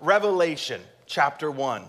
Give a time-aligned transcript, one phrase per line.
[0.00, 1.84] Revelation chapter 1.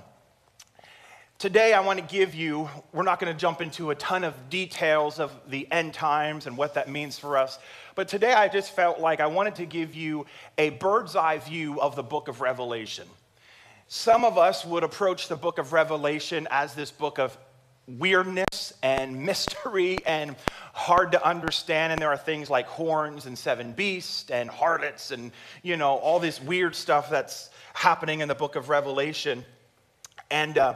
[1.38, 4.50] Today, I want to give you, we're not going to jump into a ton of
[4.50, 7.58] details of the end times and what that means for us,
[7.96, 11.82] but today I just felt like I wanted to give you a bird's eye view
[11.82, 13.08] of the book of Revelation.
[13.88, 17.38] Some of us would approach the book of Revelation as this book of
[17.88, 20.36] weirdness and mystery and
[20.74, 21.92] hard to understand.
[21.92, 25.32] And there are things like horns and seven beasts and harlots and,
[25.64, 29.46] you know, all this weird stuff that's happening in the book of Revelation.
[30.30, 30.76] And, uh,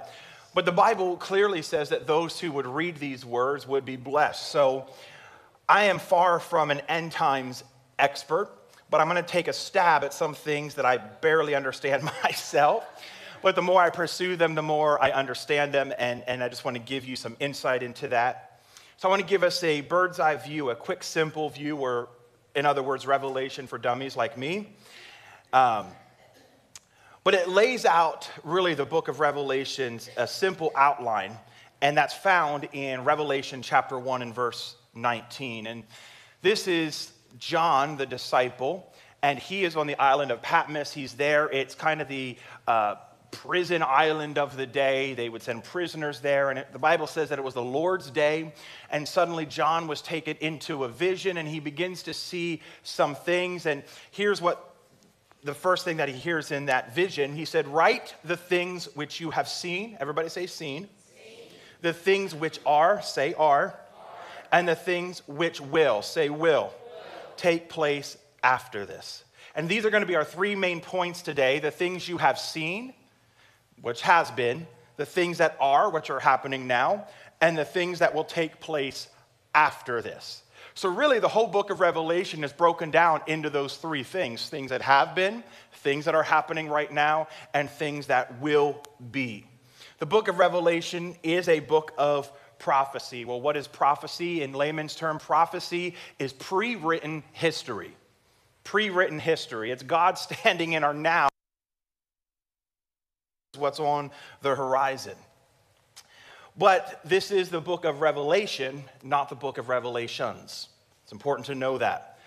[0.53, 4.52] but the Bible clearly says that those who would read these words would be blessed.
[4.52, 4.88] So
[5.67, 7.63] I am far from an end times
[8.00, 8.50] expert,
[8.89, 12.86] but I'm going to take a stab at some things that I barely understand myself.
[13.41, 16.66] But the more I pursue them, the more I understand them, and, and I just
[16.66, 18.62] want to give you some insight into that.
[18.98, 22.09] So I want to give us a bird's eye view, a quick, simple view, or
[22.55, 24.70] in other words, revelation for dummies like me.
[25.52, 25.88] Um,
[27.25, 31.36] but it lays out really the book of Revelations, a simple outline,
[31.81, 35.66] and that's found in Revelation chapter 1 and verse 19.
[35.66, 35.83] And
[36.44, 40.94] this is John, the disciple, and he is on the island of Patmos.
[40.94, 41.50] He's there.
[41.50, 42.97] It's kind of the uh,
[43.31, 45.16] prison island of the day.
[45.16, 46.52] They would send prisoners there.
[46.52, 48.53] And it, the Bible says that it was the Lord's day.
[48.91, 53.66] And suddenly John was taken into a vision and he begins to see some things.
[53.66, 54.75] And here's what
[55.45, 59.21] the first thing that he hears in that vision, he said, Write the things which
[59.21, 59.95] you have seen.
[59.99, 60.89] Everybody say, seen.
[61.07, 61.49] seen.
[61.81, 63.67] The things which are, say, are.
[63.67, 63.79] are.
[64.51, 66.73] And the things which will, say, will, will,
[67.38, 69.23] take place after this.
[69.53, 72.39] And these are going to be our three main points today the things you have
[72.39, 72.93] seen,
[73.81, 74.66] which has been,
[74.97, 77.07] the things that are, which are happening now,
[77.39, 79.07] and the things that will take place
[79.53, 80.41] after this.
[80.78, 84.72] So, really, the whole book of Revelation is broken down into those three things things
[84.72, 89.48] that have been, things that are happening right now, and things that will be.
[90.00, 93.23] The book of Revelation is a book of prophecy.
[93.23, 94.42] Well, what is prophecy?
[94.44, 97.96] In layman's term, prophecy is pre written history.
[98.66, 99.72] Pre written history.
[99.72, 101.30] It's God standing in our now,
[103.58, 105.16] what's on the horizon.
[106.57, 110.69] But this is the book of Revelation, not the book of Revelations.
[111.03, 112.19] It's important to know that.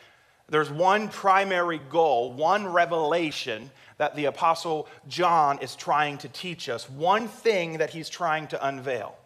[0.51, 6.89] There's one primary goal, one revelation that the Apostle John is trying to teach us,
[6.89, 9.17] one thing that he's trying to unveil.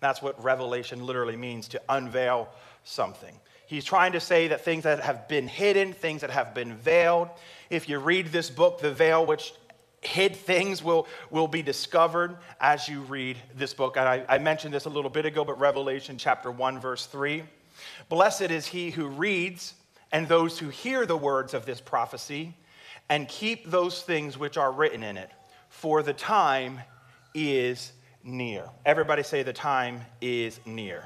[0.00, 2.48] That's what revelation literally means to unveil
[2.84, 3.34] something.
[3.66, 7.28] He's trying to say that things that have been hidden, things that have been veiled.
[7.68, 9.52] If you read this book, the veil which
[10.00, 13.96] hid things will, will be discovered as you read this book.
[13.96, 17.42] And I, I mentioned this a little bit ago, but Revelation chapter 1, verse 3.
[18.08, 19.74] Blessed is he who reads
[20.12, 22.54] and those who hear the words of this prophecy
[23.08, 25.30] and keep those things which are written in it,
[25.68, 26.80] for the time
[27.34, 27.92] is
[28.24, 28.64] near.
[28.84, 31.04] Everybody say, the time is near.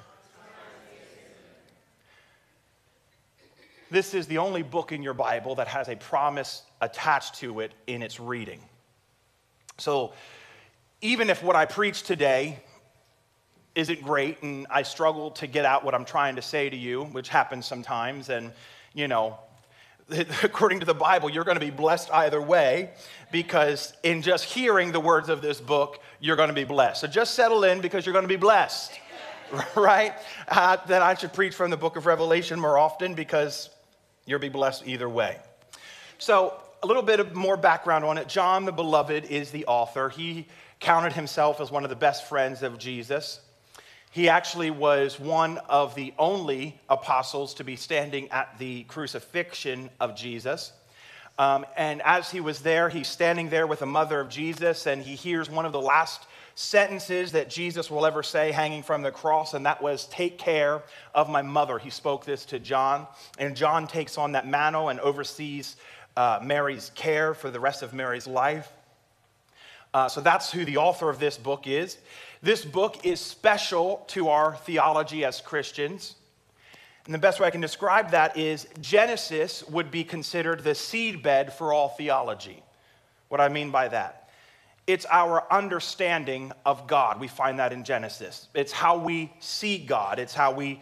[3.90, 7.72] This is the only book in your Bible that has a promise attached to it
[7.88, 8.60] in its reading.
[9.80, 10.12] So,
[11.00, 12.58] even if what I preach today
[13.74, 17.04] isn't great and I struggle to get out what I'm trying to say to you,
[17.04, 18.52] which happens sometimes, and
[18.92, 19.38] you know,
[20.42, 22.90] according to the Bible, you're going to be blessed either way
[23.32, 27.00] because in just hearing the words of this book, you're going to be blessed.
[27.00, 28.92] So just settle in because you're going to be blessed,
[29.76, 30.14] right?
[30.48, 33.70] Uh, then I should preach from the book of Revelation more often because
[34.26, 35.38] you'll be blessed either way.
[36.18, 38.28] So a little bit of more background on it.
[38.28, 40.08] John the Beloved is the author.
[40.08, 40.46] He
[40.78, 43.40] counted himself as one of the best friends of Jesus.
[44.10, 50.16] He actually was one of the only apostles to be standing at the crucifixion of
[50.16, 50.72] Jesus.
[51.38, 55.02] Um, and as he was there, he's standing there with the mother of Jesus, and
[55.02, 59.10] he hears one of the last sentences that Jesus will ever say hanging from the
[59.10, 60.82] cross, and that was, Take care
[61.14, 61.78] of my mother.
[61.78, 63.06] He spoke this to John,
[63.38, 65.76] and John takes on that mantle and oversees
[66.16, 68.72] uh, Mary's care for the rest of Mary's life.
[69.92, 71.98] Uh, so that's who the author of this book is.
[72.42, 76.14] This book is special to our theology as Christians.
[77.06, 81.52] And the best way I can describe that is Genesis would be considered the seedbed
[81.52, 82.62] for all theology.
[83.28, 84.28] What I mean by that?
[84.86, 87.20] It's our understanding of God.
[87.20, 88.48] We find that in Genesis.
[88.54, 90.80] It's how we see God, it's how we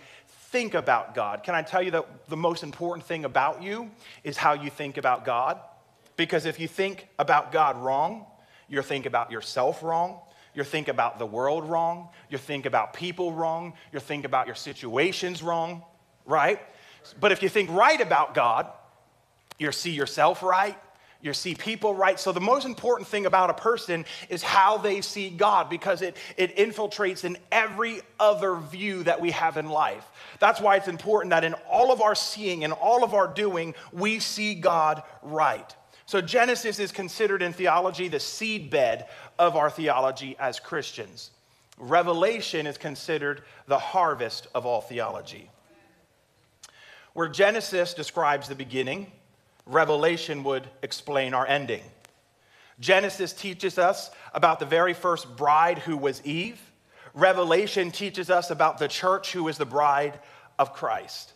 [0.50, 1.42] think about God.
[1.42, 3.90] Can I tell you that the most important thing about you
[4.24, 5.58] is how you think about God?
[6.16, 8.24] Because if you think about God wrong,
[8.68, 10.20] you're think about yourself wrong,
[10.54, 14.56] you think about the world wrong, you think about people wrong, you think about your
[14.56, 15.82] situations wrong,
[16.24, 16.60] right?
[17.20, 18.66] But if you think right about God,
[19.58, 20.78] you see yourself right,
[21.20, 22.18] you see people right.
[22.18, 26.16] So, the most important thing about a person is how they see God because it,
[26.36, 30.06] it infiltrates in every other view that we have in life.
[30.38, 33.74] That's why it's important that in all of our seeing and all of our doing,
[33.92, 35.74] we see God right.
[36.06, 39.04] So, Genesis is considered in theology the seedbed
[39.40, 41.32] of our theology as Christians.
[41.78, 45.50] Revelation is considered the harvest of all theology.
[47.12, 49.10] Where Genesis describes the beginning,
[49.68, 51.82] Revelation would explain our ending.
[52.80, 56.60] Genesis teaches us about the very first bride who was Eve.
[57.12, 60.18] Revelation teaches us about the church who is the bride
[60.58, 61.32] of Christ.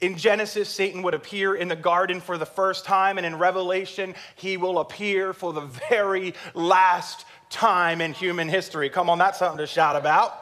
[0.00, 4.14] In Genesis, Satan would appear in the garden for the first time, and in Revelation,
[4.36, 8.90] he will appear for the very last time in human history.
[8.90, 10.38] Come on, that's something to shout about.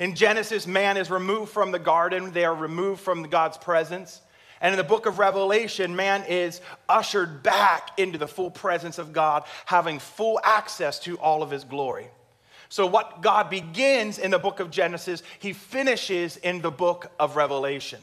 [0.00, 4.20] In Genesis, man is removed from the garden, they are removed from God's presence.
[4.62, 9.12] And in the book of Revelation, man is ushered back into the full presence of
[9.12, 12.06] God, having full access to all of his glory.
[12.68, 17.34] So, what God begins in the book of Genesis, he finishes in the book of
[17.34, 17.98] Revelation.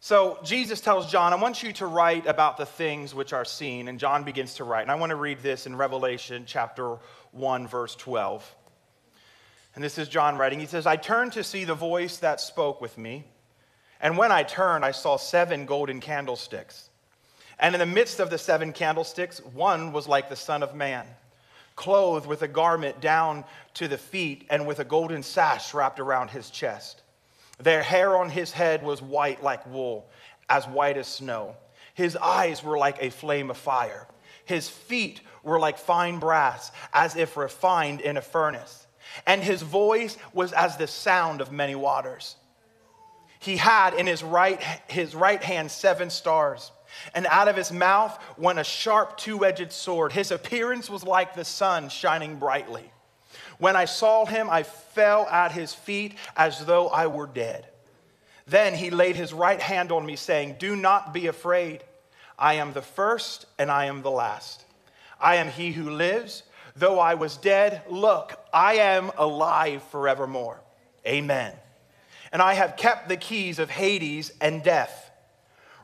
[0.00, 3.86] So, Jesus tells John, I want you to write about the things which are seen.
[3.86, 4.82] And John begins to write.
[4.82, 6.96] And I want to read this in Revelation chapter
[7.32, 8.56] 1, verse 12.
[9.76, 10.58] And this is John writing.
[10.58, 13.24] He says, I turned to see the voice that spoke with me.
[14.00, 16.88] And when I turned, I saw seven golden candlesticks.
[17.58, 21.06] And in the midst of the seven candlesticks, one was like the Son of Man,
[21.76, 23.44] clothed with a garment down
[23.74, 27.02] to the feet and with a golden sash wrapped around his chest.
[27.58, 30.08] Their hair on his head was white like wool,
[30.48, 31.56] as white as snow.
[31.92, 34.06] His eyes were like a flame of fire.
[34.46, 38.86] His feet were like fine brass, as if refined in a furnace.
[39.26, 42.36] And his voice was as the sound of many waters.
[43.40, 46.72] He had in his right, his right hand seven stars,
[47.14, 50.12] and out of his mouth went a sharp two edged sword.
[50.12, 52.92] His appearance was like the sun shining brightly.
[53.58, 57.66] When I saw him, I fell at his feet as though I were dead.
[58.46, 61.82] Then he laid his right hand on me, saying, Do not be afraid.
[62.38, 64.64] I am the first and I am the last.
[65.18, 66.42] I am he who lives.
[66.76, 70.60] Though I was dead, look, I am alive forevermore.
[71.06, 71.54] Amen
[72.32, 75.10] and I have kept the keys of Hades and death.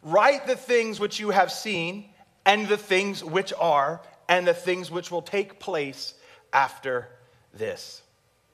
[0.03, 2.11] Write the things which you have seen,
[2.45, 6.15] and the things which are, and the things which will take place
[6.53, 7.09] after
[7.53, 8.03] this.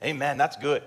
[0.03, 0.39] Amen.
[0.39, 0.83] That's good.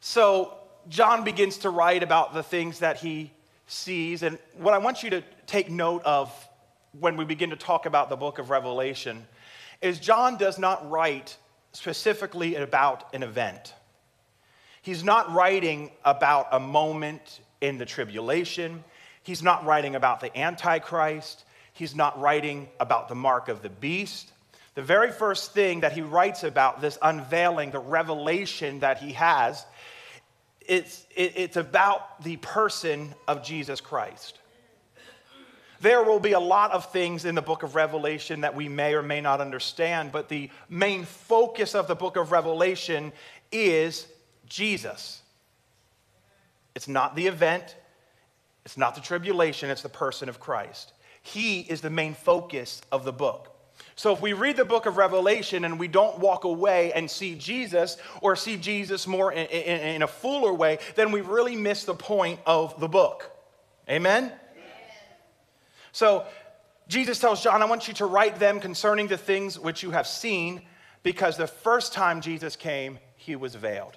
[0.00, 0.54] So,
[0.88, 3.32] John begins to write about the things that he
[3.66, 4.22] sees.
[4.22, 6.32] And what I want you to take note of
[6.98, 9.26] when we begin to talk about the book of Revelation
[9.82, 11.36] is John does not write
[11.72, 13.74] specifically about an event.
[14.86, 18.84] He's not writing about a moment in the tribulation.
[19.24, 21.42] He's not writing about the Antichrist.
[21.72, 24.30] He's not writing about the mark of the beast.
[24.76, 29.66] The very first thing that he writes about, this unveiling, the revelation that he has,
[30.60, 34.38] it's, it's about the person of Jesus Christ.
[35.80, 38.94] There will be a lot of things in the book of Revelation that we may
[38.94, 43.12] or may not understand, but the main focus of the book of Revelation
[43.50, 44.06] is
[44.46, 45.22] Jesus.
[46.74, 47.76] It's not the event,
[48.64, 50.92] it's not the tribulation, it's the person of Christ.
[51.22, 53.52] He is the main focus of the book.
[53.94, 57.34] So if we read the book of Revelation and we don't walk away and see
[57.34, 61.84] Jesus or see Jesus more in, in, in a fuller way, then we really miss
[61.84, 63.30] the point of the book.
[63.88, 64.24] Amen?
[64.24, 64.32] Amen?
[65.92, 66.26] So
[66.88, 70.06] Jesus tells John, I want you to write them concerning the things which you have
[70.06, 70.62] seen,
[71.02, 73.96] because the first time Jesus came, he was veiled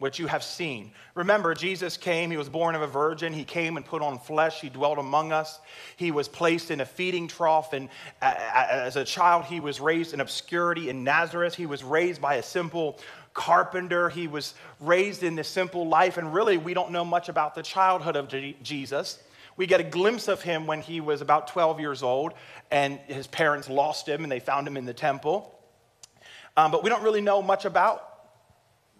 [0.00, 0.90] which you have seen.
[1.14, 4.62] Remember, Jesus came, he was born of a virgin, he came and put on flesh,
[4.62, 5.60] he dwelt among us.
[5.96, 7.90] He was placed in a feeding trough, and
[8.22, 11.54] as a child, he was raised in obscurity in Nazareth.
[11.54, 12.98] He was raised by a simple
[13.34, 14.08] carpenter.
[14.08, 17.62] He was raised in this simple life, and really, we don't know much about the
[17.62, 18.28] childhood of
[18.62, 19.22] Jesus.
[19.58, 22.32] We get a glimpse of him when he was about 12 years old,
[22.70, 25.54] and his parents lost him, and they found him in the temple.
[26.56, 28.09] Um, but we don't really know much about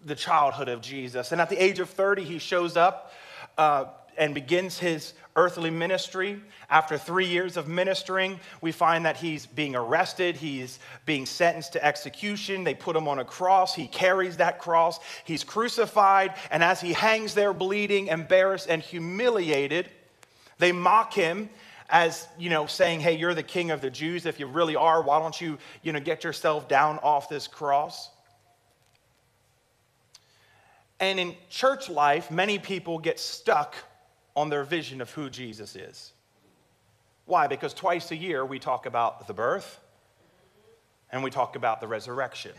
[0.05, 1.31] the childhood of Jesus.
[1.31, 3.13] And at the age of 30, he shows up
[3.57, 3.85] uh,
[4.17, 6.41] and begins his earthly ministry.
[6.69, 11.85] After three years of ministering, we find that he's being arrested, he's being sentenced to
[11.85, 12.63] execution.
[12.63, 16.93] They put him on a cross, he carries that cross, he's crucified, and as he
[16.93, 19.89] hangs there bleeding, embarrassed, and humiliated,
[20.57, 21.49] they mock him
[21.89, 25.01] as you know saying hey you're the king of the jews if you really are
[25.01, 28.11] why don't you you know get yourself down off this cross
[31.01, 33.75] and in church life, many people get stuck
[34.35, 36.13] on their vision of who Jesus is.
[37.25, 37.47] Why?
[37.47, 39.79] Because twice a year we talk about the birth
[41.11, 42.51] and we talk about the resurrection.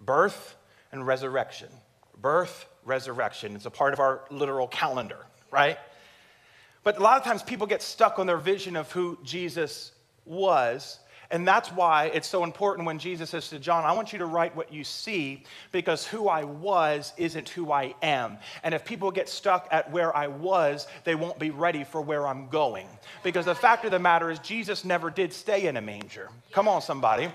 [0.00, 0.56] Birth
[0.90, 1.68] and resurrection.
[2.20, 3.54] Birth, resurrection.
[3.54, 5.78] It's a part of our literal calendar, right?
[6.82, 9.92] But a lot of times people get stuck on their vision of who Jesus
[10.24, 10.98] was
[11.32, 14.26] and that's why it's so important when Jesus says to John, I want you to
[14.26, 18.36] write what you see because who I was isn't who I am.
[18.62, 22.26] And if people get stuck at where I was, they won't be ready for where
[22.26, 22.86] I'm going.
[23.24, 26.28] Because the fact of the matter is, Jesus never did stay in a manger.
[26.52, 27.30] Come on, somebody.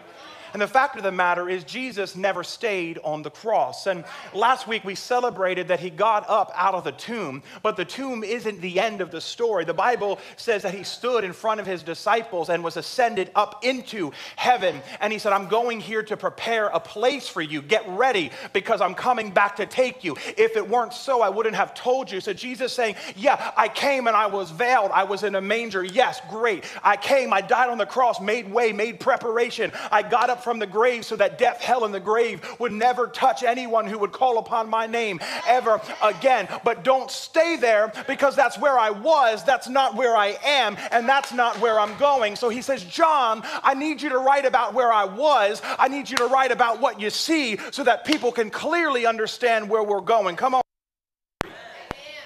[0.54, 3.88] And the fact of the matter is, Jesus never stayed on the cross.
[3.88, 7.86] And last week we celebrated that he got up out of the tomb, but the
[7.86, 9.66] tomb isn't the end of the story.
[9.66, 13.64] The Bible says that he stood in front of his disciples and was ascended up
[13.64, 14.82] into heaven.
[15.00, 17.62] And he said, I'm going here to prepare a place for you.
[17.62, 20.16] Get ready because I'm coming back to take you.
[20.38, 22.22] If it weren't so, I wouldn't have told you.
[22.22, 24.92] So Jesus saying, Yeah, I came and I was veiled.
[24.92, 25.84] I was in a manger.
[25.84, 26.64] Yes, great.
[26.84, 29.72] I came, I died on the cross, made way, made preparation.
[29.92, 32.72] I got up up from the grave so that death, hell, and the grave would
[32.72, 36.48] never touch anyone who would call upon my name ever again.
[36.64, 41.10] But don't stay there because that's where I was, that's not where I am, and
[41.10, 42.36] that's not where I'm going.
[42.36, 45.62] So he says, John, I need you to write about where I was.
[45.80, 49.68] I need you to write about what you see so that people can clearly understand
[49.70, 50.36] where we're going.
[50.36, 50.62] Come on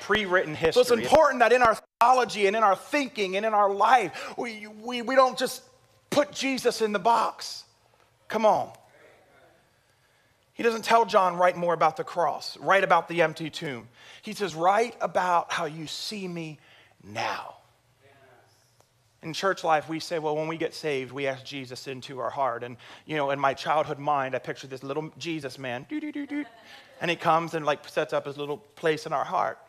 [0.01, 0.84] pre written history.
[0.84, 4.34] So it's important that in our theology and in our thinking and in our life,
[4.38, 5.62] we, we, we don't just
[6.10, 7.63] put Jesus in the box.
[8.32, 8.72] Come on.
[10.54, 13.90] He doesn't tell John, write more about the cross, write about the empty tomb.
[14.22, 16.58] He says, write about how you see me
[17.04, 17.56] now.
[19.22, 22.30] In church life, we say, well, when we get saved, we ask Jesus into our
[22.30, 22.64] heart.
[22.64, 25.86] And, you know, in my childhood mind, I picture this little Jesus man,
[27.02, 29.60] and he comes and, like, sets up his little place in our heart.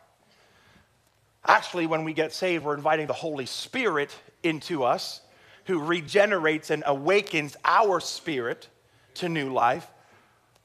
[1.45, 5.19] Actually, when we get saved, we're inviting the Holy Spirit into us
[5.65, 8.67] who regenerates and awakens our spirit
[9.15, 9.87] to new life.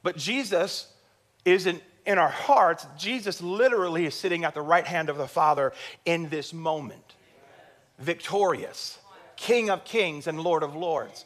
[0.03, 0.91] But Jesus
[1.45, 2.85] isn't in our hearts.
[2.97, 5.73] Jesus literally is sitting at the right hand of the Father
[6.05, 7.15] in this moment,
[7.99, 8.97] victorious,
[9.35, 11.25] King of kings and Lord of lords.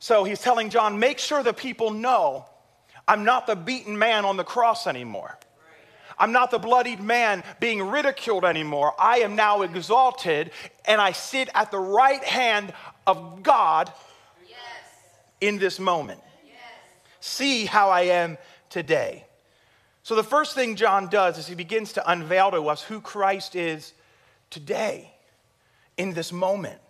[0.00, 2.46] So he's telling John, make sure the people know
[3.06, 5.38] I'm not the beaten man on the cross anymore.
[6.18, 8.94] I'm not the bloodied man being ridiculed anymore.
[8.98, 10.50] I am now exalted
[10.84, 12.72] and I sit at the right hand
[13.06, 13.92] of God
[14.48, 14.58] yes.
[15.40, 16.20] in this moment.
[16.44, 16.56] Yes.
[17.20, 18.38] See how I am
[18.70, 19.24] today.
[20.02, 23.54] So, the first thing John does is he begins to unveil to us who Christ
[23.54, 23.92] is
[24.48, 25.12] today,
[25.98, 26.80] in this moment.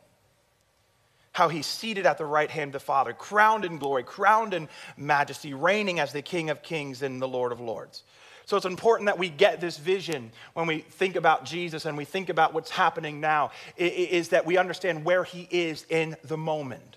[1.33, 4.69] How he's seated at the right hand of the Father, crowned in glory, crowned in
[4.97, 8.03] majesty, reigning as the King of kings and the Lord of lords.
[8.49, 12.07] So it's important that we get this vision when we think about Jesus and we
[12.07, 16.97] think about what's happening now, is that we understand where he is in the moment.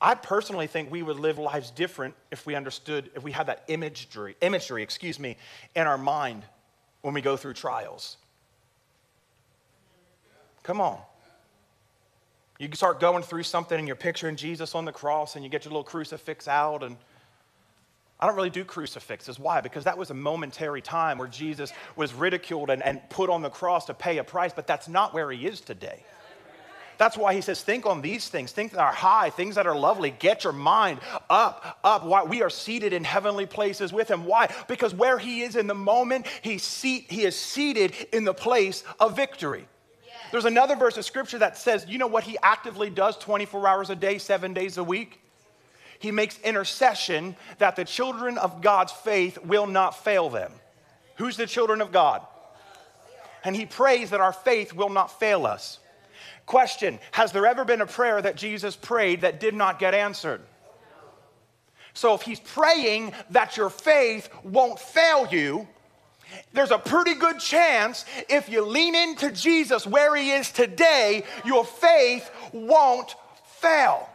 [0.00, 3.64] I personally think we would live lives different if we understood, if we had that
[3.66, 5.36] imagery, imagery, excuse me,
[5.74, 6.44] in our mind
[7.00, 8.16] when we go through trials.
[10.62, 11.00] Come on.
[12.60, 15.64] You start going through something and you're picturing Jesus on the cross and you get
[15.64, 16.96] your little crucifix out and
[18.20, 19.38] I don't really do crucifixes.
[19.38, 19.60] Why?
[19.62, 23.50] Because that was a momentary time where Jesus was ridiculed and, and put on the
[23.50, 26.04] cross to pay a price, but that's not where he is today.
[26.98, 29.74] That's why he says, think on these things, things that are high, things that are
[29.74, 30.10] lovely.
[30.10, 31.00] Get your mind
[31.30, 32.04] up, up.
[32.04, 32.24] Why?
[32.24, 34.26] We are seated in heavenly places with him.
[34.26, 34.54] Why?
[34.68, 38.84] Because where he is in the moment, he's seat, he is seated in the place
[38.98, 39.66] of victory.
[40.30, 43.88] There's another verse of scripture that says, you know what he actively does 24 hours
[43.88, 45.19] a day, seven days a week?
[46.00, 50.50] He makes intercession that the children of God's faith will not fail them.
[51.16, 52.26] Who's the children of God?
[53.44, 55.78] And he prays that our faith will not fail us.
[56.46, 60.40] Question Has there ever been a prayer that Jesus prayed that did not get answered?
[61.92, 65.68] So if he's praying that your faith won't fail you,
[66.54, 71.66] there's a pretty good chance if you lean into Jesus where he is today, your
[71.66, 73.14] faith won't
[73.60, 74.09] fail.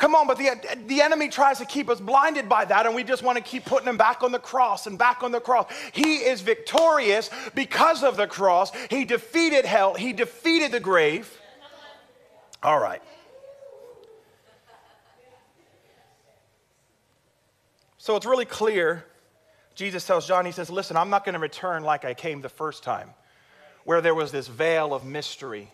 [0.00, 3.04] Come on, but the, the enemy tries to keep us blinded by that, and we
[3.04, 5.70] just want to keep putting him back on the cross and back on the cross.
[5.92, 8.72] He is victorious because of the cross.
[8.88, 11.38] He defeated hell, he defeated the grave.
[12.62, 13.02] All right.
[17.98, 19.04] So it's really clear.
[19.74, 22.48] Jesus tells John, he says, Listen, I'm not going to return like I came the
[22.48, 23.10] first time,
[23.84, 25.70] where there was this veil of mystery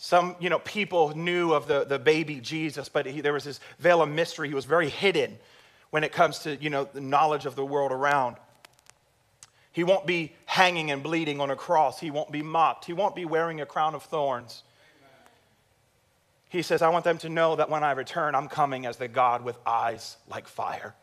[0.00, 3.58] some, you know, people knew of the, the baby Jesus, but he, there was this
[3.80, 4.46] veil of mystery.
[4.46, 5.36] He was very hidden
[5.90, 8.36] when it comes to, you know, the knowledge of the world around.
[9.72, 11.98] He won't be hanging and bleeding on a cross.
[11.98, 12.84] He won't be mocked.
[12.84, 14.62] He won't be wearing a crown of thorns.
[16.48, 19.08] He says, I want them to know that when I return, I'm coming as the
[19.08, 20.94] God with eyes like fire,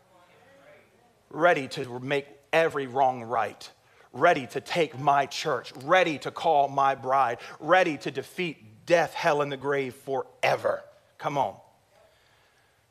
[1.28, 3.70] ready to make every wrong right,
[4.14, 9.42] ready to take my church, ready to call my bride, ready to defeat death, hell,
[9.42, 10.82] and the grave forever.
[11.18, 11.56] Come on.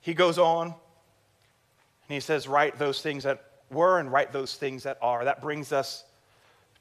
[0.01, 0.75] He goes on and
[2.07, 5.25] he says, Write those things that were and write those things that are.
[5.25, 6.03] That brings us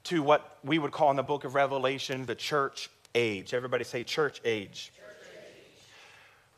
[0.04, 3.54] to what we would call in the book of Revelation the church age.
[3.54, 4.92] Everybody say church age.
[4.94, 5.84] Church age.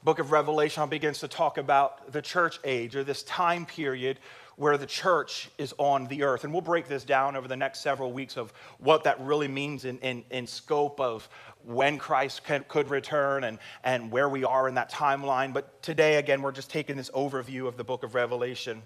[0.02, 4.18] Book of Revelation begins to talk about the church age or this time period
[4.56, 6.44] where the church is on the earth.
[6.44, 9.84] And we'll break this down over the next several weeks of what that really means
[9.84, 11.28] in, in, in scope of
[11.66, 15.52] when Christ could return and, and where we are in that timeline.
[15.52, 18.82] But today, again, we're just taking this overview of the book of Revelation.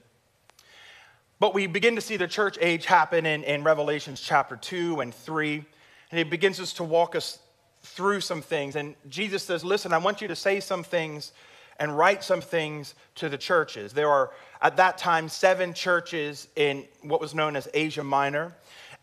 [1.38, 5.14] But we begin to see the church age happen in, in Revelations chapter 2 and
[5.14, 5.64] 3.
[6.10, 7.38] And it begins us to walk us
[7.82, 8.76] through some things.
[8.76, 11.32] And Jesus says, Listen, I want you to say some things
[11.78, 13.92] and write some things to the churches.
[13.92, 18.54] There are, at that time, seven churches in what was known as Asia Minor.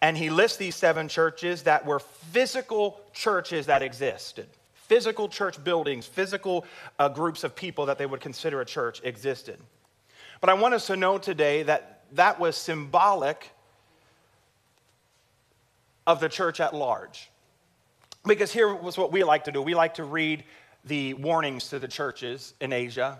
[0.01, 4.47] And he lists these seven churches that were physical churches that existed.
[4.75, 6.65] Physical church buildings, physical
[6.99, 9.59] uh, groups of people that they would consider a church existed.
[10.39, 13.49] But I want us to know today that that was symbolic
[16.05, 17.29] of the church at large.
[18.25, 20.43] Because here was what we like to do we like to read
[20.85, 23.19] the warnings to the churches in Asia.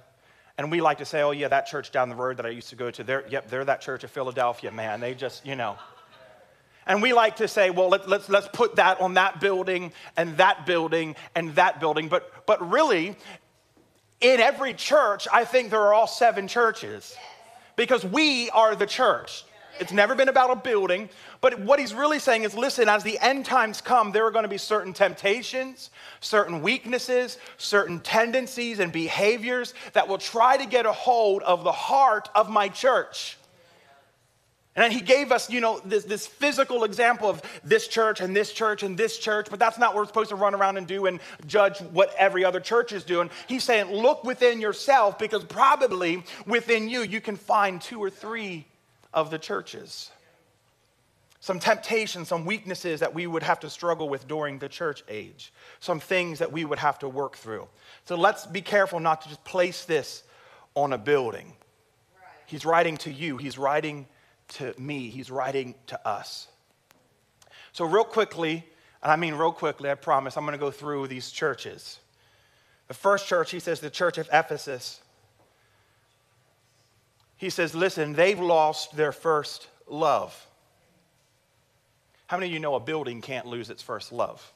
[0.57, 2.69] And we like to say, oh, yeah, that church down the road that I used
[2.69, 4.99] to go to, they're, yep, they're that church of Philadelphia, man.
[4.99, 5.77] They just, you know.
[6.87, 9.91] And we like to say, well, let, us let's, let's put that on that building
[10.15, 12.07] and that building and that building.
[12.07, 13.15] But, but really,
[14.21, 17.15] in every church, I think there are all seven churches
[17.75, 19.43] because we are the church.
[19.79, 21.07] It's never been about a building,
[21.39, 24.43] but what he's really saying is listen, as the end times come, there are going
[24.43, 30.87] to be certain temptations, certain weaknesses, certain tendencies and behaviors that will try to get
[30.87, 33.37] a hold of the heart of my church.
[34.77, 38.53] And he gave us, you know, this, this physical example of this church and this
[38.53, 41.07] church and this church, but that's not what we're supposed to run around and do
[41.07, 43.31] and judge what every other church is doing.
[43.47, 48.67] He's saying, look within yourself because probably within you, you can find two or three
[49.15, 50.11] of the churches.
[51.39, 55.51] Some temptations, some weaknesses that we would have to struggle with during the church age,
[55.79, 57.67] some things that we would have to work through.
[58.05, 60.21] So let's be careful not to just place this
[60.75, 61.47] on a building.
[62.15, 62.27] Right.
[62.45, 64.05] He's writing to you, he's writing
[64.49, 66.47] to me, he's writing to us.
[67.73, 68.65] So, real quickly,
[69.03, 71.99] and I mean real quickly, I promise, I'm going to go through these churches.
[72.87, 75.01] The first church, he says, the church of Ephesus.
[77.35, 80.47] He says, listen, they've lost their first love.
[82.27, 84.53] How many of you know a building can't lose its first love?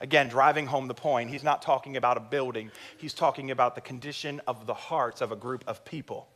[0.00, 3.80] Again, driving home the point, he's not talking about a building, he's talking about the
[3.80, 6.28] condition of the hearts of a group of people.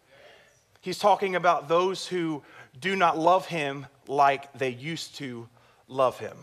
[0.87, 2.45] He's talking about those who
[2.81, 5.49] do not love him like they used to
[5.89, 6.37] love him.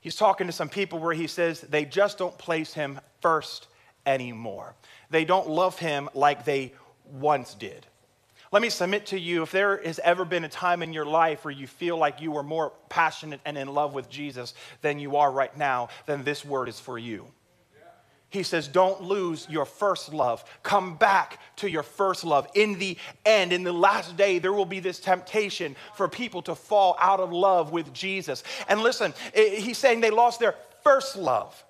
[0.00, 3.68] He's talking to some people where he says they just don't place him first
[4.04, 4.74] anymore.
[5.10, 6.72] They don't love him like they
[7.08, 7.86] once did.
[8.50, 11.44] Let me submit to you if there has ever been a time in your life
[11.44, 15.18] where you feel like you were more passionate and in love with Jesus than you
[15.18, 17.28] are right now, then this word is for you.
[18.34, 20.44] He says, Don't lose your first love.
[20.64, 22.48] Come back to your first love.
[22.54, 26.56] In the end, in the last day, there will be this temptation for people to
[26.56, 28.42] fall out of love with Jesus.
[28.68, 31.64] And listen, he's saying they lost their first love.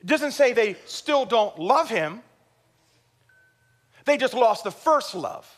[0.00, 2.22] It doesn't say they still don't love him,
[4.04, 5.52] they just lost the first love.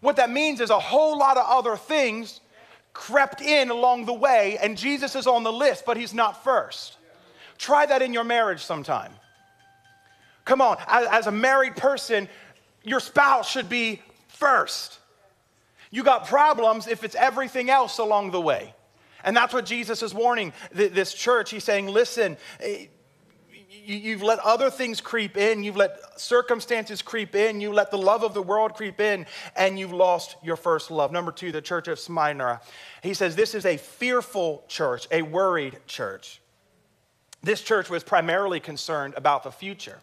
[0.00, 2.40] What that means is a whole lot of other things
[2.92, 6.98] crept in along the way, and Jesus is on the list, but he's not first.
[7.62, 9.12] Try that in your marriage sometime.
[10.44, 12.28] Come on, as, a married person,
[12.82, 14.98] your spouse should be first.
[15.92, 18.74] You got problems if it's everything else along the way.
[19.22, 21.52] And that's what Jesus is warning this church.
[21.52, 22.86] He's saying, listen, eh,
[23.70, 28.24] you've let other things creep in, you've let circumstances creep in, you let the love
[28.24, 31.12] of the world creep in, and you've lost your first love.
[31.12, 32.60] Number two, the church of Smyrna.
[33.04, 36.41] He says, This is a fearful church, a worried church.
[37.42, 39.98] This church was primarily concerned about the future.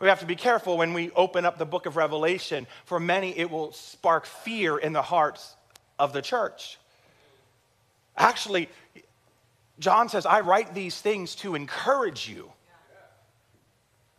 [0.00, 2.66] We have to be careful when we open up the book of Revelation.
[2.84, 5.56] For many, it will spark fear in the hearts
[5.98, 6.78] of the church.
[8.16, 8.68] Actually,
[9.78, 12.50] John says, I write these things to encourage you.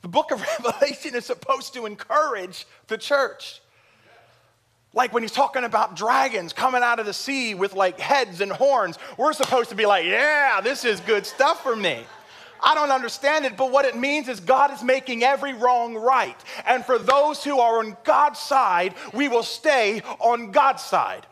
[0.01, 3.61] The book of Revelation is supposed to encourage the church.
[4.93, 8.51] Like when he's talking about dragons coming out of the sea with like heads and
[8.51, 12.05] horns, we're supposed to be like, yeah, this is good stuff for me.
[12.61, 16.35] I don't understand it, but what it means is God is making every wrong right.
[16.65, 21.25] And for those who are on God's side, we will stay on God's side.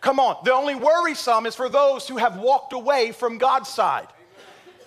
[0.00, 0.36] Come on.
[0.44, 4.08] The only worrisome is for those who have walked away from God's side.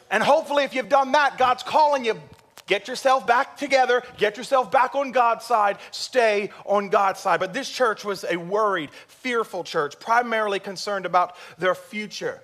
[0.10, 2.20] And hopefully, if you've done that, God's calling you
[2.66, 7.40] Get yourself back together, get yourself back on God's side, stay on God's side.
[7.40, 12.42] But this church was a worried, fearful church, primarily concerned about their future.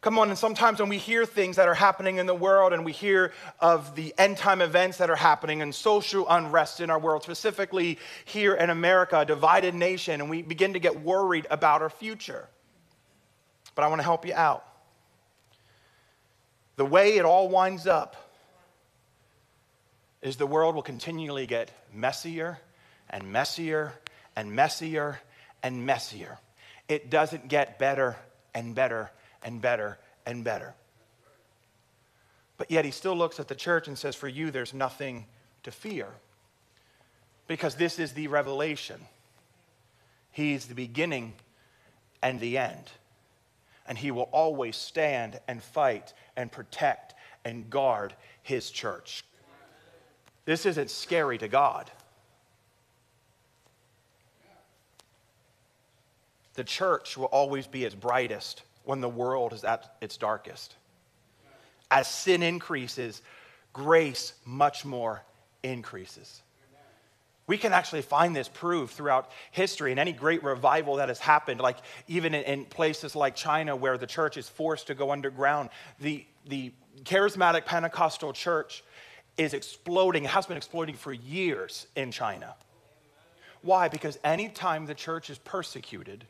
[0.00, 2.84] Come on, and sometimes when we hear things that are happening in the world and
[2.84, 7.00] we hear of the end time events that are happening and social unrest in our
[7.00, 11.82] world, specifically here in America, a divided nation, and we begin to get worried about
[11.82, 12.48] our future.
[13.74, 14.64] But I want to help you out.
[16.76, 18.14] The way it all winds up
[20.22, 22.60] is the world will continually get messier
[23.10, 23.94] and messier
[24.36, 25.18] and messier
[25.60, 26.38] and messier.
[26.88, 28.16] It doesn't get better
[28.54, 29.10] and better
[29.42, 30.74] and better and better.
[32.56, 35.26] But yet he still looks at the church and says, For you, there's nothing
[35.62, 36.08] to fear.
[37.46, 39.00] Because this is the revelation.
[40.32, 41.34] He's the beginning
[42.22, 42.90] and the end.
[43.86, 49.24] And he will always stand and fight and protect and guard his church.
[50.44, 51.90] This isn't scary to God.
[56.54, 60.74] The church will always be its brightest when the world is at its darkest.
[61.90, 63.20] As sin increases,
[63.74, 65.22] grace much more
[65.62, 66.40] increases.
[67.46, 71.60] We can actually find this proved throughout history in any great revival that has happened,
[71.60, 75.68] like even in, places like China where the church is forced to go underground.
[76.00, 76.72] The, the
[77.02, 78.82] charismatic Pentecostal church
[79.36, 82.54] is exploding, has been exploding for years in China.
[83.60, 83.88] Why?
[83.88, 86.24] Because anytime the church is persecuted,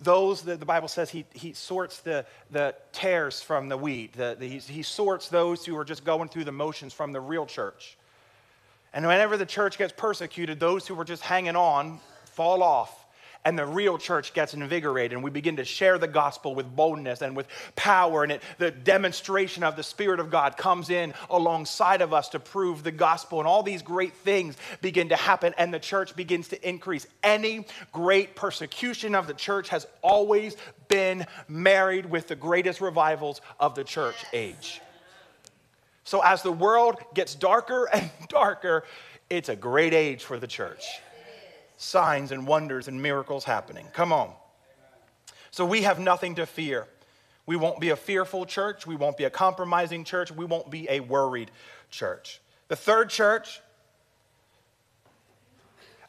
[0.00, 4.36] those that the Bible says he, he sorts the, the tares from the wheat, the,
[4.38, 7.46] the, he, he sorts those who are just going through the motions from the real
[7.46, 7.96] church.
[8.92, 13.05] And whenever the church gets persecuted, those who were just hanging on fall off
[13.46, 17.22] and the real church gets invigorated and we begin to share the gospel with boldness
[17.22, 22.02] and with power and it, the demonstration of the spirit of god comes in alongside
[22.02, 25.72] of us to prove the gospel and all these great things begin to happen and
[25.72, 27.06] the church begins to increase.
[27.22, 30.56] Any great persecution of the church has always
[30.88, 34.80] been married with the greatest revivals of the church age.
[36.04, 38.84] So as the world gets darker and darker
[39.28, 41.00] it's a great age for the church
[41.76, 43.86] signs and wonders and miracles happening.
[43.92, 44.32] Come on.
[45.50, 46.86] So we have nothing to fear.
[47.46, 48.86] We won't be a fearful church.
[48.86, 50.32] We won't be a compromising church.
[50.32, 51.50] We won't be a worried
[51.90, 52.40] church.
[52.68, 53.60] The third church,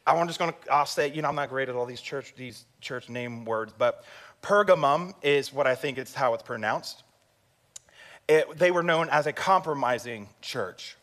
[0.06, 2.34] I'm just going to, I'll say, you know, I'm not great at all these church,
[2.36, 4.04] these church name words, but
[4.42, 7.04] Pergamum is what I think it's how it's pronounced.
[8.28, 10.98] It, they were known as a compromising church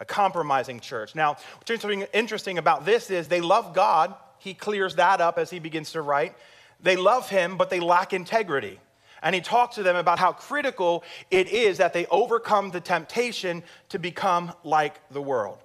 [0.00, 1.14] a compromising church.
[1.14, 4.14] Now, what's interesting about this is they love God.
[4.38, 6.34] He clears that up as he begins to write.
[6.82, 8.80] They love him, but they lack integrity.
[9.22, 13.62] And he talks to them about how critical it is that they overcome the temptation
[13.90, 15.58] to become like the world.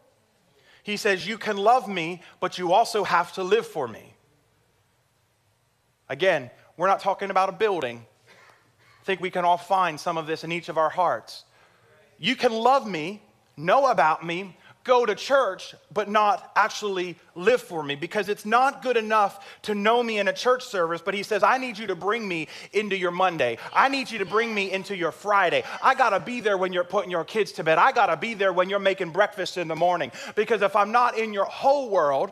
[0.84, 4.14] He says, You can love me, but you also have to live for me.
[6.10, 8.06] Again, we're not talking about a building.
[9.02, 11.46] I think we can all find some of this in each of our hearts.
[12.18, 13.22] You can love me,
[13.58, 18.82] know about me, go to church, but not actually live for me because it's not
[18.82, 21.02] good enough to know me in a church service.
[21.04, 23.58] But he says, I need you to bring me into your Monday.
[23.74, 25.64] I need you to bring me into your Friday.
[25.84, 27.80] I got to be there when you're putting your kids to bed.
[27.80, 30.92] I got to be there when you're making breakfast in the morning because if I'm
[30.92, 32.30] not in your whole world,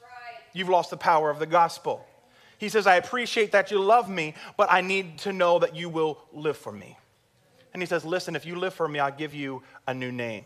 [0.00, 0.40] right.
[0.52, 2.06] you've lost the power of the gospel.
[2.58, 5.88] He says, I appreciate that you love me, but I need to know that you
[5.88, 6.96] will live for me.
[7.74, 10.44] And he says, Listen, if you live for me, I'll give you a new name.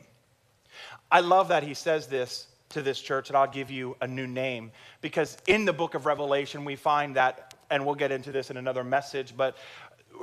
[1.10, 4.26] I love that he says this to this church, that I'll give you a new
[4.26, 4.72] name.
[5.00, 8.56] Because in the book of Revelation, we find that, and we'll get into this in
[8.56, 9.56] another message, but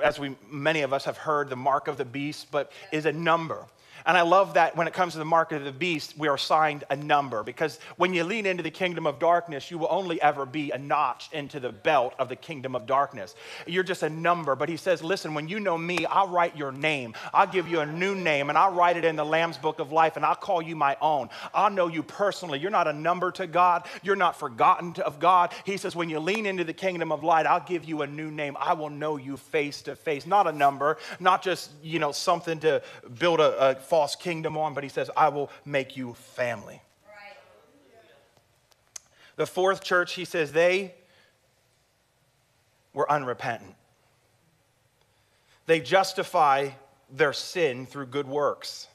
[0.04, 3.14] as we many of us have heard, the mark of the beast, but is a
[3.14, 3.66] number.
[4.06, 6.36] And I love that when it comes to the mark of the beast, we are
[6.36, 10.22] assigned a number because when you lean into the kingdom of darkness, you will only
[10.22, 13.36] ever be a notch into the belt of the kingdom of darkness.
[13.68, 14.56] You're just a number.
[14.56, 17.14] But he says, listen, when you know me, I'll write your name.
[17.34, 19.92] I'll give you a new name and I'll write it in the Lamb's book of
[19.92, 21.30] life and I'll call you my own.
[21.54, 22.60] I'll know you personally.
[22.60, 25.54] You're not a number to God, you're not forgotten of God.
[25.64, 28.32] He says, when you lean into the kingdom of light, I'll give you a new
[28.32, 28.58] name.
[28.60, 30.26] I will know you face to face.
[30.26, 32.82] Not a number, not just, you know, something to
[33.20, 36.82] build a, a false kingdom on, but he says, I will make you family.
[39.36, 40.94] The fourth church, he says, they
[42.94, 43.76] were unrepentant.
[45.66, 46.70] They justify
[47.12, 48.88] their sin through good works.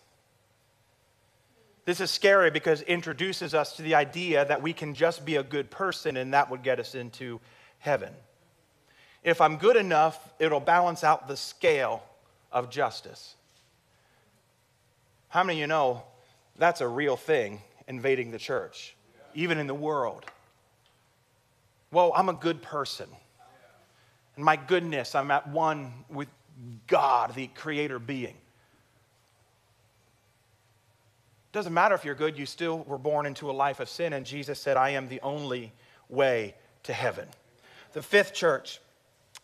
[1.85, 5.37] This is scary because it introduces us to the idea that we can just be
[5.37, 7.41] a good person and that would get us into
[7.79, 8.13] heaven.
[9.25, 12.03] If I'm good enough, it'll balance out the scale
[12.53, 13.35] of justice.
[15.31, 16.03] How many of you know
[16.59, 18.95] that's a real thing invading the church,
[19.33, 20.27] even in the world?
[21.93, 23.09] Well, I'm a good person.
[24.37, 26.29] And my goodness, I'm at one with
[26.89, 28.35] God, the creator being.
[31.53, 34.27] Doesn't matter if you're good, you still were born into a life of sin, and
[34.27, 35.73] Jesus said, I am the only
[36.09, 37.29] way to heaven.
[37.93, 38.81] The fifth church,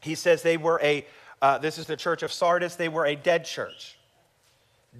[0.00, 1.06] he says they were a,
[1.42, 3.95] uh, this is the church of Sardis, they were a dead church.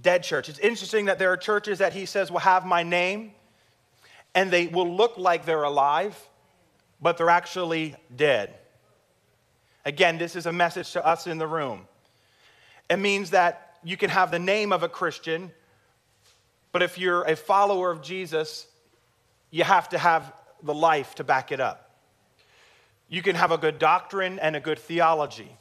[0.03, 0.49] Dead church.
[0.49, 3.33] It's interesting that there are churches that he says will have my name,
[4.35, 6.17] and they will look like they're alive,
[7.01, 8.55] but they're actually dead.
[9.85, 11.87] Again, this is a message to us in the room.
[12.91, 15.53] It means that you can have the name of a Christian,
[16.73, 18.67] but if you're a follower of Jesus,
[19.51, 20.33] you have to have
[20.63, 21.91] the life to back it up.
[23.09, 25.57] You can have a good doctrine and a good theology.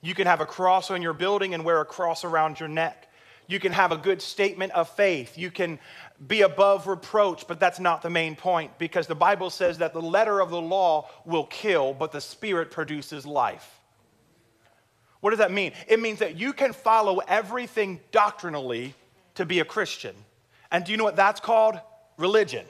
[0.00, 3.10] You can have a cross on your building and wear a cross around your neck.
[3.46, 5.36] You can have a good statement of faith.
[5.36, 5.78] You can
[6.26, 10.00] be above reproach, but that's not the main point because the Bible says that the
[10.02, 13.80] letter of the law will kill, but the Spirit produces life.
[15.20, 15.72] What does that mean?
[15.88, 18.94] It means that you can follow everything doctrinally
[19.36, 20.14] to be a Christian.
[20.70, 21.78] And do you know what that's called?
[22.16, 22.66] Religion.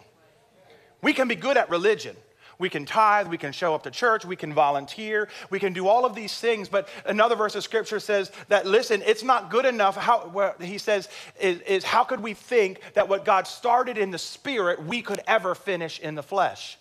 [1.03, 2.17] We can be good at religion.
[2.59, 5.89] We can tithe, we can show up to church, we can volunteer, we can do
[5.89, 6.69] all of these things.
[6.69, 9.97] But another verse of scripture says that, listen, it's not good enough.
[9.97, 11.09] How, he says,
[11.41, 15.21] is, is how could we think that what God started in the spirit, we could
[15.27, 16.79] ever finish in the flesh?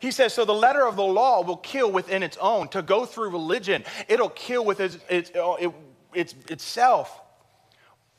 [0.00, 2.68] He says, so the letter of the law will kill within its own.
[2.68, 5.56] To go through religion, it'll kill with its, its, uh,
[6.14, 7.20] its, itself.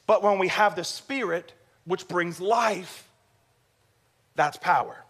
[0.06, 1.54] But when we have the spirit,
[1.86, 3.08] which brings life,
[4.36, 5.06] that's power.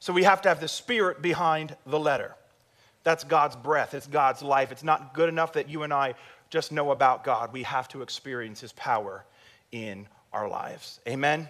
[0.00, 2.34] So we have to have the spirit behind the letter.
[3.04, 4.72] That's God's breath, it's God's life.
[4.72, 6.14] It's not good enough that you and I
[6.50, 7.52] just know about God.
[7.52, 9.24] We have to experience his power
[9.72, 11.00] in our lives.
[11.08, 11.48] Amen.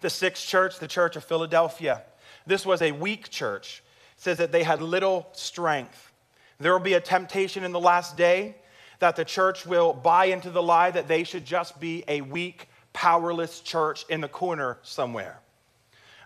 [0.00, 2.02] The sixth church, the church of Philadelphia.
[2.46, 3.82] This was a weak church.
[4.16, 6.12] It says that they had little strength.
[6.58, 8.56] There will be a temptation in the last day
[8.98, 12.68] that the church will buy into the lie that they should just be a weak,
[12.92, 15.40] powerless church in the corner somewhere.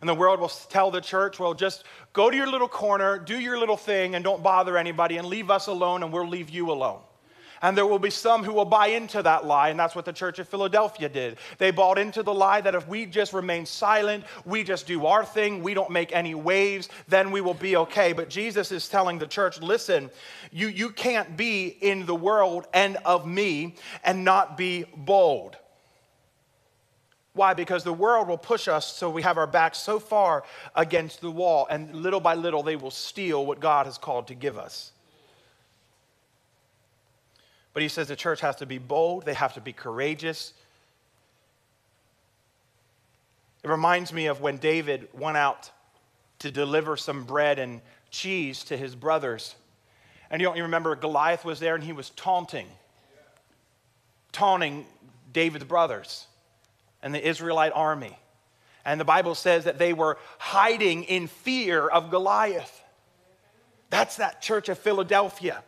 [0.01, 3.39] And the world will tell the church, well, just go to your little corner, do
[3.39, 6.71] your little thing, and don't bother anybody, and leave us alone, and we'll leave you
[6.71, 7.01] alone.
[7.61, 10.13] And there will be some who will buy into that lie, and that's what the
[10.13, 11.39] church of Philadelphia did.
[11.59, 15.25] They bought into the lie that if we just remain silent, we just do our
[15.25, 18.13] thing, we don't make any waves, then we will be okay.
[18.13, 20.11] But Jesus is telling the church listen,
[20.53, 25.57] you, you can't be in the world and of me and not be bold.
[27.39, 27.55] Why?
[27.55, 30.43] Because the world will push us so we have our backs so far
[30.75, 34.35] against the wall, and little by little they will steal what God has called to
[34.35, 34.91] give us.
[37.75, 40.53] But he says the church has to be bold, they have to be courageous.
[43.63, 45.71] It reminds me of when David went out
[46.41, 49.55] to deliver some bread and cheese to his brothers.
[50.29, 52.67] And you don't remember Goliath was there and he was taunting,
[54.33, 54.87] taunting
[55.33, 56.27] David's brothers
[57.03, 58.19] and the Israelite army.
[58.85, 62.83] And the Bible says that they were hiding in fear of Goliath.
[63.91, 65.63] That's that church of Philadelphia.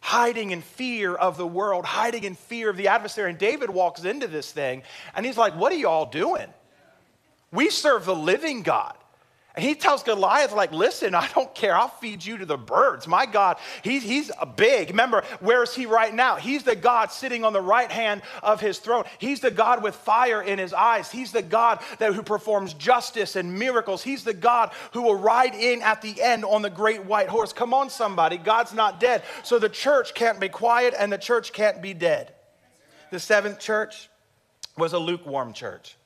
[0.00, 3.30] Hiding in fear of the world, hiding in fear of the adversary.
[3.30, 4.82] And David walks into this thing
[5.14, 6.46] and he's like, What are you all doing?
[7.50, 8.96] We serve the living God.
[9.58, 11.76] And he tells Goliath, like, listen, I don't care.
[11.76, 13.08] I'll feed you to the birds.
[13.08, 14.90] My God, he's, he's big.
[14.90, 16.36] Remember, where is he right now?
[16.36, 19.02] He's the God sitting on the right hand of his throne.
[19.18, 21.10] He's the God with fire in his eyes.
[21.10, 24.04] He's the God that, who performs justice and miracles.
[24.04, 27.52] He's the God who will ride in at the end on the great white horse.
[27.52, 28.38] Come on, somebody.
[28.38, 29.24] God's not dead.
[29.42, 32.32] So the church can't be quiet and the church can't be dead.
[33.10, 34.08] The seventh church
[34.76, 35.96] was a lukewarm church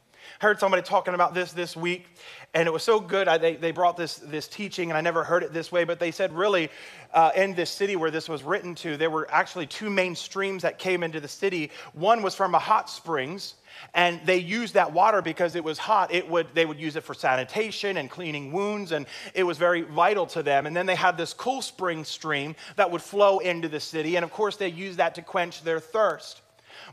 [0.43, 2.07] heard somebody talking about this this week,
[2.55, 3.29] and it was so good.
[3.29, 5.99] I, they, they brought this, this teaching, and I never heard it this way, but
[5.99, 6.69] they said, really,
[7.15, 10.62] uh, in this city where this was written to, there were actually two main streams
[10.62, 11.71] that came into the city.
[11.95, 13.55] One was from a hot springs,
[13.95, 16.12] and they used that water because it was hot.
[16.12, 19.81] It would, they would use it for sanitation and cleaning wounds, and it was very
[19.81, 20.67] vital to them.
[20.67, 24.25] And then they had this cool spring stream that would flow into the city, and
[24.25, 26.43] of course, they used that to quench their thirst.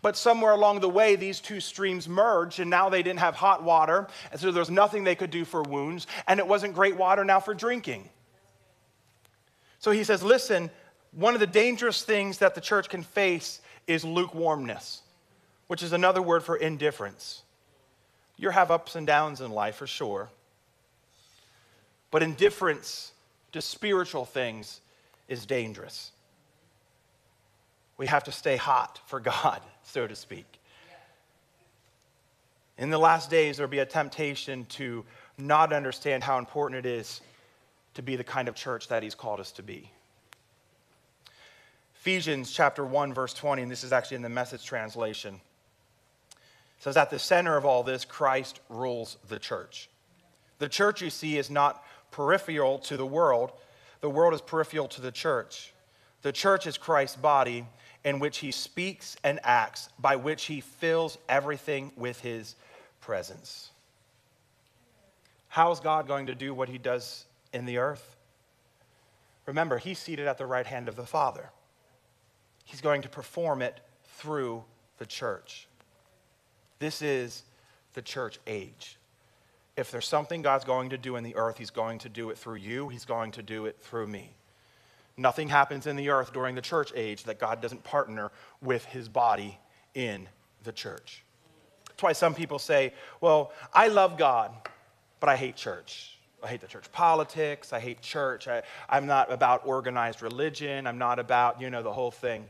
[0.01, 3.63] But somewhere along the way, these two streams merged, and now they didn't have hot
[3.63, 6.95] water, and so there was nothing they could do for wounds, and it wasn't great
[6.95, 8.09] water now for drinking.
[9.79, 10.69] So he says, Listen,
[11.11, 15.01] one of the dangerous things that the church can face is lukewarmness,
[15.67, 17.43] which is another word for indifference.
[18.37, 20.29] You have ups and downs in life for sure,
[22.11, 23.11] but indifference
[23.51, 24.81] to spiritual things
[25.27, 26.11] is dangerous.
[27.97, 30.45] We have to stay hot for God, so to speak.
[32.77, 35.03] In the last days, there'll be a temptation to
[35.37, 37.21] not understand how important it is
[37.95, 39.91] to be the kind of church that He's called us to be.
[41.95, 45.41] Ephesians chapter 1, verse 20, and this is actually in the message translation,
[46.79, 49.89] says, At the center of all this, Christ rules the church.
[50.59, 53.51] The church, you see, is not peripheral to the world,
[53.99, 55.73] the world is peripheral to the church.
[56.21, 57.65] The church is Christ's body
[58.03, 62.55] in which he speaks and acts, by which he fills everything with his
[63.01, 63.71] presence.
[65.49, 68.15] How is God going to do what he does in the earth?
[69.45, 71.49] Remember, he's seated at the right hand of the Father.
[72.65, 73.79] He's going to perform it
[74.17, 74.63] through
[74.99, 75.67] the church.
[76.77, 77.43] This is
[77.93, 78.97] the church age.
[79.75, 82.37] If there's something God's going to do in the earth, He's going to do it
[82.37, 84.35] through you, He's going to do it through me.
[85.19, 89.09] Nothing happens in the earth during the church age that God doesn't partner with His
[89.09, 89.59] body
[89.93, 90.29] in
[90.63, 91.25] the church.
[91.89, 94.51] That's why some people say, Well, I love God,
[95.19, 96.17] but I hate church.
[96.41, 97.73] I hate the church politics.
[97.73, 98.47] I hate church.
[98.47, 100.87] I, am not about organized religion.
[100.87, 102.45] I'm not about, you know, the whole thing.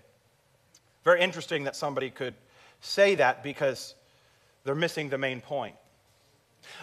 [1.03, 2.35] Very interesting that somebody could
[2.81, 3.95] say that because
[4.63, 5.75] they're missing the main point.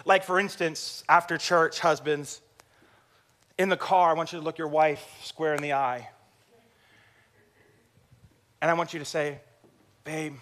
[0.03, 2.41] Like, for instance, after church, husbands,
[3.57, 6.09] in the car, I want you to look your wife square in the eye.
[8.61, 9.39] And I want you to say,
[10.03, 10.35] Babe,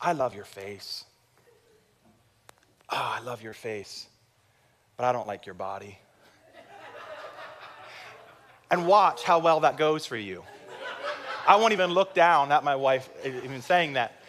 [0.00, 1.04] I love your face.
[2.90, 4.06] Oh, I love your face,
[4.96, 5.98] but I don't like your body.
[8.70, 10.42] and watch how well that goes for you.
[11.46, 14.20] I won't even look down at my wife even saying that.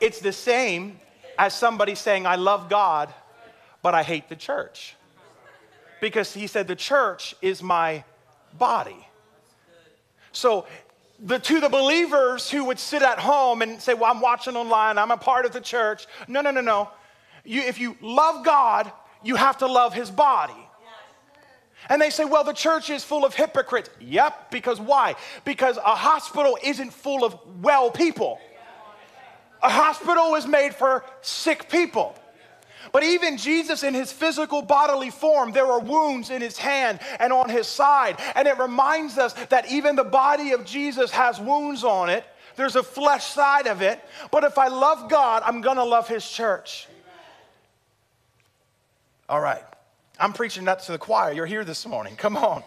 [0.00, 1.00] It's the same
[1.38, 3.12] as somebody saying, I love God,
[3.82, 4.94] but I hate the church.
[6.00, 8.04] Because he said, the church is my
[8.58, 9.06] body.
[10.32, 10.66] So,
[11.22, 14.96] the, to the believers who would sit at home and say, Well, I'm watching online,
[14.96, 16.06] I'm a part of the church.
[16.28, 16.88] No, no, no, no.
[17.44, 18.90] You, if you love God,
[19.22, 20.54] you have to love his body.
[21.88, 23.90] And they say, well, the church is full of hypocrites.
[24.00, 25.16] Yep, because why?
[25.44, 28.38] Because a hospital isn't full of well people.
[29.62, 32.14] A hospital is made for sick people.
[32.92, 37.32] But even Jesus, in his physical bodily form, there are wounds in his hand and
[37.32, 38.16] on his side.
[38.34, 42.24] And it reminds us that even the body of Jesus has wounds on it.
[42.56, 44.02] There's a flesh side of it.
[44.30, 46.88] But if I love God, I'm going to love his church.
[49.28, 49.62] All right.
[50.18, 51.32] I'm preaching that to the choir.
[51.32, 52.16] You're here this morning.
[52.16, 52.62] Come on.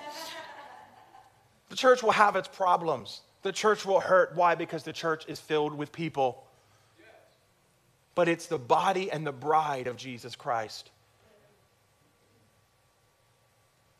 [1.69, 3.21] The church will have its problems.
[3.41, 4.35] The church will hurt.
[4.35, 4.55] Why?
[4.55, 6.45] Because the church is filled with people
[8.15, 10.89] but it's the body and the bride of Jesus Christ.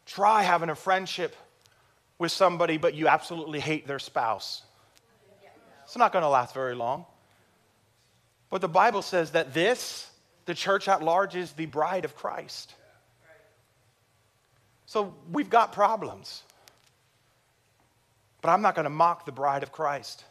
[0.05, 1.35] Try having a friendship
[2.19, 4.61] with somebody, but you absolutely hate their spouse.
[5.83, 7.05] It's not going to last very long.
[8.49, 10.09] But the Bible says that this,
[10.45, 12.75] the church at large, is the bride of Christ.
[14.85, 16.43] So we've got problems.
[18.41, 20.23] But I'm not going to mock the bride of Christ.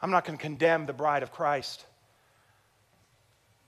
[0.00, 1.84] I'm not going to condemn the bride of Christ.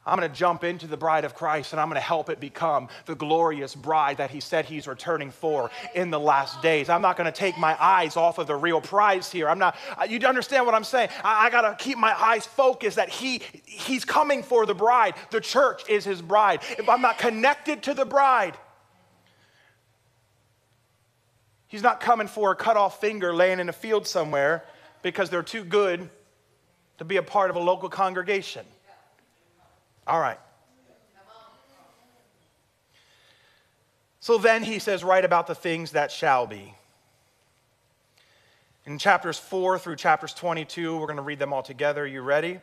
[0.05, 2.41] I'm going to jump into the bride of Christ and I'm going to help it
[2.41, 6.89] become the glorious bride that he said he's returning for in the last days.
[6.89, 9.49] I'm not going to take my eyes off of the real prize here.
[9.49, 9.77] I'm not,
[10.09, 11.11] you understand what I'm saying?
[11.23, 15.15] I, I got to keep my eyes focused that he, he's coming for the bride.
[15.31, 16.63] The church is his bride.
[16.79, 18.57] If I'm not connected to the bride,
[21.69, 24.65] he's not coming for a cut off finger laying in a field somewhere
[25.03, 26.11] because they're too good
[26.99, 28.67] to be a part of a local congregation.
[30.07, 30.39] All right.
[34.21, 36.75] So then he says, write about the things that shall be.
[38.87, 42.05] In chapters 4 through chapters 22, we're going to read them all together.
[42.05, 42.61] Are You ready?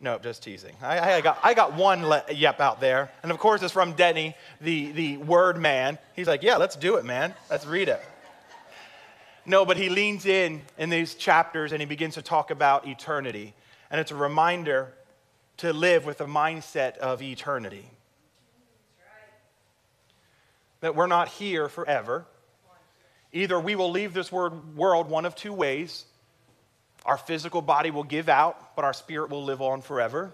[0.00, 0.74] No, just teasing.
[0.82, 3.10] I, I got, I got one le- yep out there.
[3.22, 5.98] And of course, it's from Denny, the, the word man.
[6.14, 7.34] He's like, yeah, let's do it, man.
[7.50, 8.00] Let's read it.
[9.46, 13.54] No, but he leans in in these chapters and he begins to talk about eternity.
[13.90, 14.92] And it's a reminder
[15.58, 17.90] to live with a mindset of eternity.
[20.80, 22.26] That we're not here forever.
[23.32, 26.04] Either we will leave this world one of two ways
[27.06, 30.32] Our physical body will give out, but our spirit will live on forever.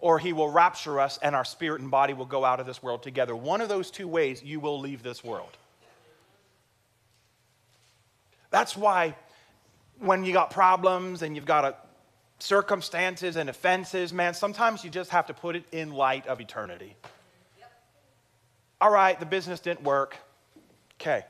[0.00, 2.82] Or he will rapture us and our spirit and body will go out of this
[2.82, 3.34] world together.
[3.34, 5.56] One of those two ways, you will leave this world.
[8.50, 9.14] That's why
[9.98, 11.74] when you got problems and you've got a,
[12.42, 16.96] circumstances and offenses, man, sometimes you just have to put it in light of eternity.
[17.58, 17.72] Yep.
[18.80, 20.16] All right, the business didn't work.
[21.00, 21.24] Okay.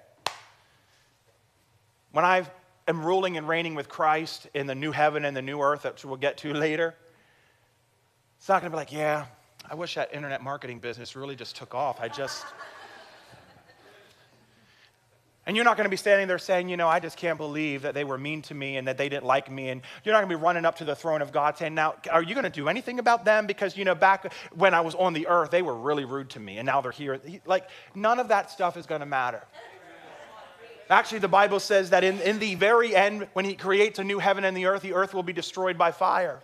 [2.13, 2.47] When I
[2.89, 6.05] am ruling and reigning with Christ in the new heaven and the new earth, which
[6.05, 6.95] we'll get to later,
[8.39, 9.27] it's not going to be like, yeah,
[9.69, 12.01] I wish that internet marketing business really just took off.
[12.01, 12.45] I just.
[15.51, 17.83] And you're not going to be standing there saying, you know, I just can't believe
[17.83, 19.71] that they were mean to me and that they didn't like me.
[19.71, 21.97] And you're not going to be running up to the throne of God saying, now,
[22.09, 23.49] are you going to do anything about them?
[23.49, 26.39] Because, you know, back when I was on the earth, they were really rude to
[26.39, 27.21] me and now they're here.
[27.47, 29.43] Like, none of that stuff is going to matter.
[30.89, 34.21] Actually, the Bible says that in, in the very end, when He creates a new
[34.21, 36.39] heaven and the earth, the earth will be destroyed by fire.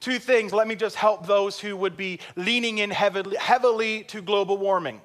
[0.00, 4.22] Two things, let me just help those who would be leaning in heavily, heavily to
[4.22, 5.02] global warming.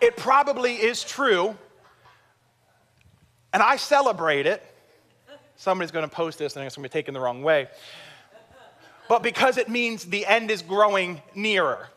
[0.00, 1.56] It probably is true,
[3.52, 4.62] and I celebrate it.
[5.56, 7.68] Somebody's going to post this and it's going to be taken the wrong way.
[9.10, 11.88] But because it means the end is growing nearer.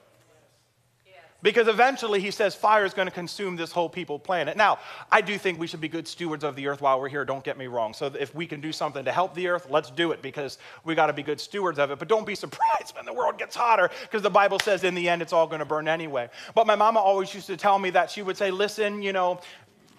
[1.43, 4.55] Because eventually, he says, fire is going to consume this whole people planet.
[4.55, 4.79] Now,
[5.11, 7.43] I do think we should be good stewards of the earth while we're here, don't
[7.43, 7.93] get me wrong.
[7.93, 10.95] So if we can do something to help the earth, let's do it because we
[10.95, 11.99] got to be good stewards of it.
[11.99, 15.09] But don't be surprised when the world gets hotter because the Bible says in the
[15.09, 16.29] end it's all going to burn anyway.
[16.55, 19.41] But my mama always used to tell me that she would say, listen, you know,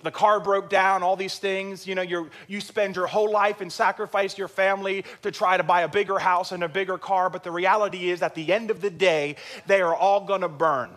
[0.03, 1.87] the car broke down, all these things.
[1.87, 5.63] You know, you you spend your whole life and sacrifice your family to try to
[5.63, 7.31] buy a bigger house and a bigger car.
[7.31, 9.37] But the reality is, at the end of the day,
[9.67, 10.91] they are all going to burn.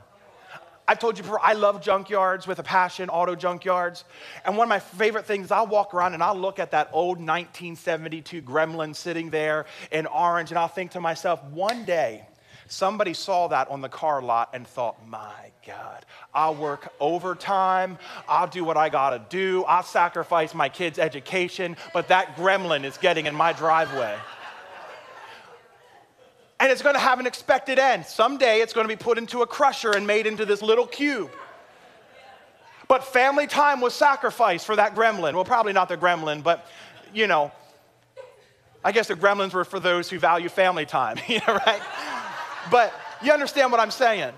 [0.89, 4.05] I've told you before, I love junkyards with a passion, auto junkyards.
[4.45, 7.17] And one of my favorite things, I'll walk around and I'll look at that old
[7.17, 12.25] 1972 Gremlin sitting there in orange, and I'll think to myself, one day,
[12.67, 17.97] somebody saw that on the car lot and thought, my God, I'll work overtime,
[18.29, 22.97] I'll do what I gotta do, I'll sacrifice my kids' education, but that gremlin is
[22.97, 24.15] getting in my driveway
[26.59, 28.05] and it's going to have an expected end.
[28.05, 31.31] Someday it's going to be put into a crusher and made into this little cube.
[32.87, 35.33] But family time was sacrificed for that gremlin.
[35.33, 36.65] Well, probably not the gremlin, but
[37.13, 37.51] you know,
[38.83, 41.81] I guess the gremlins were for those who value family time, you know, right?
[42.71, 44.33] But you understand what I'm saying?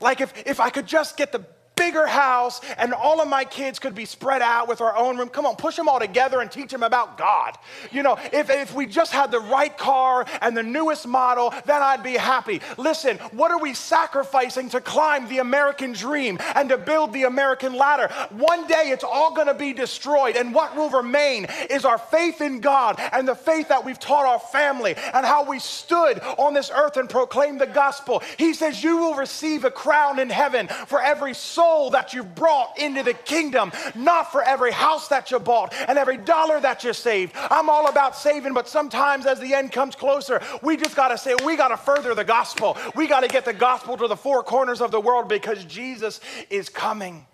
[0.00, 1.44] Like if, if I could just get the
[1.76, 5.28] bigger house and all of my kids could be spread out with our own room.
[5.28, 7.56] Come on, push them all together and teach them about God.
[7.92, 11.82] You know, if, if we just had the right car and the newest model, then
[11.82, 12.60] I'd be happy.
[12.78, 17.74] Listen, what are we sacrificing to climb the American dream and to build the American
[17.74, 18.12] ladder?
[18.30, 22.40] One day it's all going to be destroyed, and what will remain is our faith
[22.40, 26.54] in God and the faith that we've taught our family and how we stood on
[26.54, 28.22] this earth and proclaimed the gospel.
[28.38, 32.34] He says, You will receive a crown in heaven for every soul soul that you've
[32.34, 36.84] brought into the kingdom, not for every house that you bought and every dollar that
[36.84, 37.32] you saved.
[37.36, 41.18] I'm all about saving, but sometimes as the end comes closer, we just got to
[41.18, 42.76] say, we got to further the gospel.
[42.94, 46.20] We got to get the gospel to the four corners of the world because Jesus
[46.50, 47.26] is coming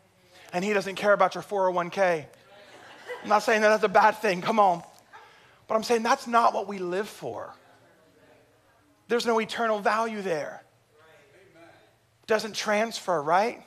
[0.52, 2.24] and he doesn't care about your 401k.
[3.22, 4.82] I'm not saying that that's a bad thing, come on.
[5.68, 7.54] But I'm saying that's not what we live for.
[9.08, 10.62] There's no eternal value there.
[12.26, 13.62] Doesn't transfer, right?